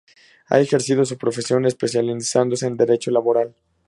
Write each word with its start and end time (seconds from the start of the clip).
Ha 0.49 0.59
ejercido 0.59 1.05
su 1.05 1.15
profesión 1.15 1.63
especializándose 1.67 2.65
en 2.65 2.75
derecho 2.75 3.11
laboral. 3.11 3.53